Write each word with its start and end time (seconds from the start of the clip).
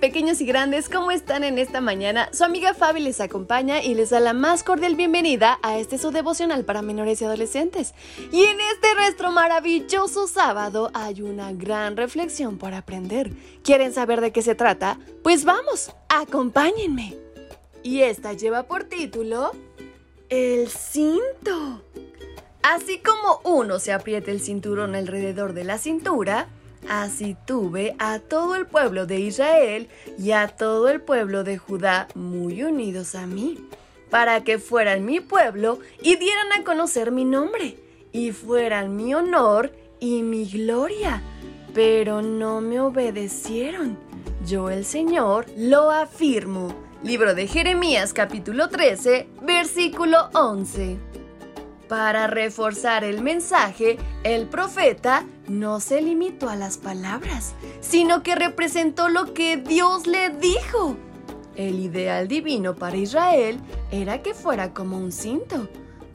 Pequeños 0.00 0.40
y 0.40 0.46
grandes, 0.46 0.88
¿cómo 0.88 1.10
están 1.10 1.44
en 1.44 1.58
esta 1.58 1.82
mañana? 1.82 2.30
Su 2.32 2.44
amiga 2.44 2.72
Fabi 2.72 3.00
les 3.00 3.20
acompaña 3.20 3.82
y 3.82 3.94
les 3.94 4.10
da 4.10 4.18
la 4.18 4.32
más 4.32 4.64
cordial 4.64 4.96
bienvenida 4.96 5.58
a 5.62 5.78
este 5.78 5.98
su 5.98 6.10
devocional 6.10 6.64
para 6.64 6.80
menores 6.80 7.20
y 7.20 7.26
adolescentes. 7.26 7.92
Y 8.32 8.44
en 8.44 8.58
este 8.60 8.94
nuestro 8.94 9.30
maravilloso 9.30 10.26
sábado 10.26 10.90
hay 10.94 11.20
una 11.20 11.52
gran 11.52 11.98
reflexión 11.98 12.56
por 12.56 12.72
aprender. 12.72 13.30
¿Quieren 13.62 13.92
saber 13.92 14.22
de 14.22 14.32
qué 14.32 14.40
se 14.40 14.54
trata? 14.54 14.98
Pues 15.22 15.44
vamos, 15.44 15.92
acompáñenme. 16.08 17.14
Y 17.82 18.00
esta 18.00 18.32
lleva 18.32 18.62
por 18.62 18.84
título 18.84 19.52
El 20.30 20.68
cinto. 20.68 21.82
Así 22.62 23.00
como 23.00 23.40
uno 23.44 23.78
se 23.78 23.92
aprieta 23.92 24.30
el 24.30 24.40
cinturón 24.40 24.94
alrededor 24.94 25.52
de 25.52 25.64
la 25.64 25.76
cintura, 25.76 26.48
Así 26.88 27.36
tuve 27.46 27.94
a 27.98 28.18
todo 28.18 28.56
el 28.56 28.66
pueblo 28.66 29.06
de 29.06 29.20
Israel 29.20 29.88
y 30.18 30.32
a 30.32 30.48
todo 30.48 30.88
el 30.88 31.00
pueblo 31.00 31.44
de 31.44 31.58
Judá 31.58 32.08
muy 32.14 32.62
unidos 32.62 33.14
a 33.14 33.26
mí, 33.26 33.58
para 34.10 34.42
que 34.42 34.58
fueran 34.58 35.04
mi 35.04 35.20
pueblo 35.20 35.78
y 36.02 36.16
dieran 36.16 36.52
a 36.58 36.64
conocer 36.64 37.12
mi 37.12 37.24
nombre, 37.24 37.76
y 38.12 38.32
fueran 38.32 38.96
mi 38.96 39.14
honor 39.14 39.72
y 40.00 40.22
mi 40.22 40.46
gloria. 40.46 41.22
Pero 41.74 42.22
no 42.22 42.60
me 42.60 42.80
obedecieron. 42.80 43.96
Yo 44.44 44.70
el 44.70 44.84
Señor 44.84 45.46
lo 45.56 45.90
afirmo. 45.90 46.74
Libro 47.04 47.34
de 47.34 47.46
Jeremías 47.46 48.12
capítulo 48.12 48.68
13, 48.68 49.28
versículo 49.42 50.28
11. 50.34 51.19
Para 51.90 52.28
reforzar 52.28 53.02
el 53.02 53.20
mensaje, 53.20 53.98
el 54.22 54.46
profeta 54.46 55.26
no 55.48 55.80
se 55.80 56.00
limitó 56.00 56.48
a 56.48 56.54
las 56.54 56.78
palabras, 56.78 57.56
sino 57.80 58.22
que 58.22 58.36
representó 58.36 59.08
lo 59.08 59.34
que 59.34 59.56
Dios 59.56 60.06
le 60.06 60.30
dijo. 60.30 60.96
El 61.56 61.80
ideal 61.80 62.28
divino 62.28 62.76
para 62.76 62.96
Israel 62.96 63.58
era 63.90 64.22
que 64.22 64.34
fuera 64.34 64.72
como 64.72 64.98
un 64.98 65.10
cinto. 65.10 65.68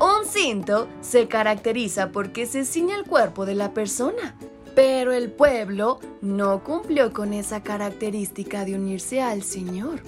Un 0.00 0.26
cinto 0.26 0.88
se 1.02 1.28
caracteriza 1.28 2.10
porque 2.10 2.46
se 2.46 2.64
ciña 2.64 2.96
el 2.96 3.04
cuerpo 3.04 3.46
de 3.46 3.54
la 3.54 3.72
persona, 3.72 4.34
pero 4.74 5.12
el 5.12 5.30
pueblo 5.30 6.00
no 6.20 6.64
cumplió 6.64 7.12
con 7.12 7.32
esa 7.32 7.62
característica 7.62 8.64
de 8.64 8.74
unirse 8.74 9.22
al 9.22 9.44
Señor. 9.44 10.00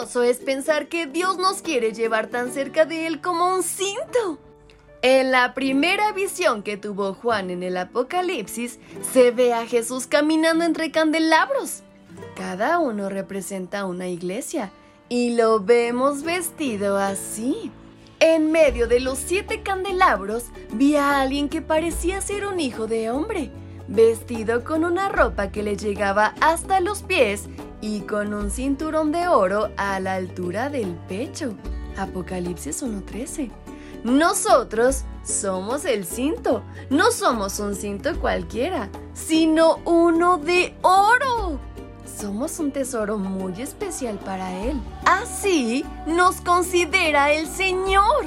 Es 0.00 0.38
pensar 0.38 0.88
que 0.88 1.06
Dios 1.06 1.36
nos 1.36 1.60
quiere 1.60 1.92
llevar 1.92 2.28
tan 2.28 2.50
cerca 2.50 2.86
de 2.86 3.06
Él 3.06 3.20
como 3.20 3.54
un 3.54 3.62
cinto. 3.62 4.38
En 5.02 5.30
la 5.30 5.52
primera 5.52 6.12
visión 6.12 6.62
que 6.62 6.78
tuvo 6.78 7.12
Juan 7.12 7.50
en 7.50 7.62
el 7.62 7.76
Apocalipsis, 7.76 8.78
se 9.12 9.32
ve 9.32 9.52
a 9.52 9.66
Jesús 9.66 10.06
caminando 10.06 10.64
entre 10.64 10.90
candelabros. 10.90 11.82
Cada 12.36 12.78
uno 12.78 13.10
representa 13.10 13.84
una 13.84 14.08
iglesia 14.08 14.72
y 15.10 15.36
lo 15.36 15.60
vemos 15.60 16.22
vestido 16.22 16.96
así. 16.96 17.70
En 18.18 18.50
medio 18.50 18.88
de 18.88 18.98
los 18.98 19.18
siete 19.18 19.62
candelabros 19.62 20.46
vi 20.72 20.96
a 20.96 21.20
alguien 21.20 21.50
que 21.50 21.60
parecía 21.60 22.22
ser 22.22 22.46
un 22.46 22.60
hijo 22.60 22.86
de 22.86 23.10
hombre, 23.10 23.50
vestido 23.88 24.64
con 24.64 24.84
una 24.84 25.10
ropa 25.10 25.52
que 25.52 25.62
le 25.62 25.76
llegaba 25.76 26.34
hasta 26.40 26.80
los 26.80 27.02
pies 27.02 27.48
y 27.82 28.00
con 28.02 28.32
un 28.32 28.50
cinturón 28.50 29.12
de 29.12 29.28
oro 29.28 29.70
a 29.76 30.00
la 30.00 30.14
altura 30.14 30.70
del 30.70 30.94
pecho. 31.08 31.54
Apocalipsis 31.98 32.82
1.13. 32.82 33.50
Nosotros 34.04 35.04
somos 35.22 35.84
el 35.84 36.06
cinto. 36.06 36.62
No 36.88 37.10
somos 37.10 37.58
un 37.58 37.74
cinto 37.74 38.18
cualquiera, 38.18 38.88
sino 39.12 39.76
uno 39.84 40.38
de 40.38 40.74
oro. 40.82 41.58
Somos 42.06 42.58
un 42.60 42.70
tesoro 42.70 43.18
muy 43.18 43.60
especial 43.60 44.18
para 44.18 44.64
Él. 44.64 44.80
Así 45.04 45.84
nos 46.06 46.40
considera 46.40 47.32
el 47.32 47.46
Señor. 47.48 48.24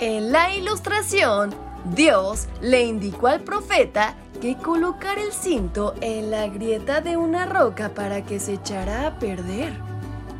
En 0.00 0.32
la 0.32 0.54
ilustración, 0.54 1.54
Dios 1.94 2.48
le 2.62 2.84
indicó 2.84 3.26
al 3.26 3.40
profeta 3.40 4.16
que 4.40 4.56
colocar 4.56 5.18
el 5.18 5.32
cinto 5.32 5.94
en 6.00 6.30
la 6.30 6.48
grieta 6.48 7.00
de 7.00 7.16
una 7.16 7.46
roca 7.46 7.94
para 7.94 8.24
que 8.24 8.40
se 8.40 8.54
echara 8.54 9.06
a 9.06 9.18
perder. 9.18 9.72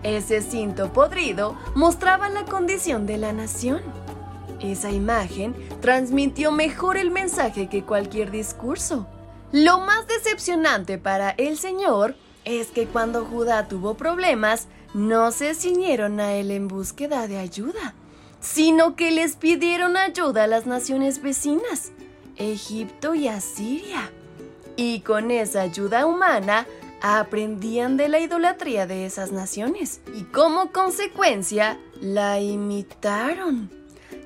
Ese 0.02 0.42
cinto 0.42 0.92
podrido 0.92 1.56
mostraba 1.74 2.28
la 2.28 2.44
condición 2.44 3.06
de 3.06 3.18
la 3.18 3.32
nación. 3.32 3.80
Esa 4.60 4.90
imagen 4.90 5.54
transmitió 5.80 6.52
mejor 6.52 6.96
el 6.96 7.10
mensaje 7.10 7.68
que 7.68 7.84
cualquier 7.84 8.30
discurso. 8.30 9.06
Lo 9.52 9.78
más 9.80 10.06
decepcionante 10.06 10.98
para 10.98 11.30
el 11.30 11.56
Señor 11.56 12.16
es 12.44 12.68
que 12.68 12.86
cuando 12.86 13.24
Judá 13.24 13.68
tuvo 13.68 13.94
problemas, 13.94 14.68
no 14.92 15.32
se 15.32 15.54
ciñeron 15.54 16.20
a 16.20 16.34
él 16.34 16.50
en 16.50 16.68
búsqueda 16.68 17.26
de 17.26 17.38
ayuda, 17.38 17.94
sino 18.40 18.96
que 18.96 19.10
les 19.10 19.36
pidieron 19.36 19.96
ayuda 19.96 20.44
a 20.44 20.46
las 20.46 20.66
naciones 20.66 21.22
vecinas, 21.22 21.92
Egipto 22.36 23.14
y 23.14 23.28
Asiria. 23.28 24.10
Y 24.76 25.00
con 25.00 25.30
esa 25.30 25.62
ayuda 25.62 26.06
humana 26.06 26.66
aprendían 27.00 27.96
de 27.96 28.08
la 28.08 28.18
idolatría 28.20 28.86
de 28.86 29.06
esas 29.06 29.30
naciones 29.30 30.00
y 30.14 30.22
como 30.24 30.72
consecuencia 30.72 31.78
la 32.00 32.40
imitaron 32.40 33.70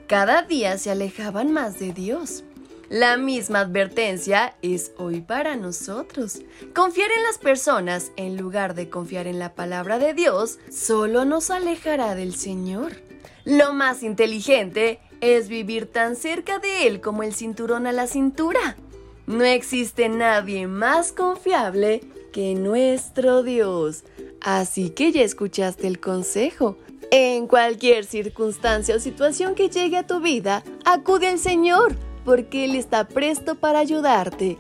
cada 0.08 0.41
día 0.41 0.78
se 0.78 0.91
alejaban 0.91 1.52
más 1.52 1.78
de 1.78 1.92
Dios. 1.92 2.42
La 2.88 3.19
misma 3.19 3.60
advertencia 3.60 4.56
es 4.62 4.92
hoy 4.96 5.20
para 5.20 5.54
nosotros. 5.54 6.40
Confiar 6.75 7.10
en 7.14 7.22
las 7.25 7.36
personas 7.36 8.10
en 8.16 8.38
lugar 8.38 8.75
de 8.75 8.88
confiar 8.88 9.26
en 9.26 9.38
la 9.38 9.54
palabra 9.54 9.98
de 9.98 10.14
Dios 10.14 10.60
solo 10.72 11.26
nos 11.26 11.50
alejará 11.50 12.14
del 12.14 12.34
Señor. 12.34 13.07
Lo 13.44 13.72
más 13.72 14.02
inteligente 14.02 15.00
es 15.20 15.48
vivir 15.48 15.86
tan 15.86 16.16
cerca 16.16 16.58
de 16.58 16.86
Él 16.86 17.00
como 17.00 17.22
el 17.22 17.34
cinturón 17.34 17.86
a 17.86 17.92
la 17.92 18.06
cintura. 18.06 18.76
No 19.26 19.44
existe 19.44 20.08
nadie 20.08 20.66
más 20.66 21.12
confiable 21.12 22.00
que 22.32 22.54
nuestro 22.54 23.42
Dios. 23.42 24.04
Así 24.40 24.90
que 24.90 25.12
ya 25.12 25.22
escuchaste 25.22 25.86
el 25.86 26.00
consejo. 26.00 26.78
En 27.10 27.46
cualquier 27.46 28.04
circunstancia 28.04 28.94
o 28.94 29.00
situación 29.00 29.54
que 29.54 29.70
llegue 29.70 29.96
a 29.96 30.06
tu 30.06 30.20
vida, 30.20 30.62
acude 30.84 31.28
al 31.28 31.38
Señor, 31.38 31.96
porque 32.24 32.64
Él 32.64 32.74
está 32.74 33.08
presto 33.08 33.54
para 33.54 33.78
ayudarte. 33.78 34.58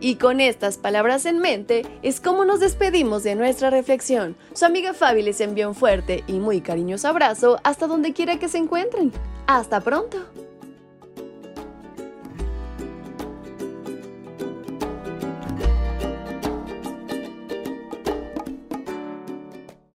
Y 0.00 0.16
con 0.16 0.40
estas 0.40 0.78
palabras 0.78 1.26
en 1.26 1.38
mente 1.38 1.86
es 2.02 2.20
como 2.20 2.44
nos 2.44 2.60
despedimos 2.60 3.22
de 3.22 3.34
nuestra 3.34 3.70
reflexión. 3.70 4.36
Su 4.52 4.64
amiga 4.64 4.94
Fabi 4.94 5.22
les 5.22 5.40
envía 5.40 5.68
un 5.68 5.74
fuerte 5.74 6.22
y 6.26 6.34
muy 6.34 6.60
cariñoso 6.60 7.08
abrazo 7.08 7.58
hasta 7.64 7.86
donde 7.86 8.12
quiera 8.12 8.38
que 8.38 8.48
se 8.48 8.58
encuentren. 8.58 9.12
Hasta 9.46 9.80
pronto. 9.80 10.18